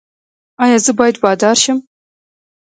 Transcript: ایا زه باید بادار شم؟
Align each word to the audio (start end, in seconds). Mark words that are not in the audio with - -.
ایا 0.63 0.77
زه 0.85 0.91
باید 0.99 1.15
بادار 1.23 1.55
شم؟ 1.63 1.77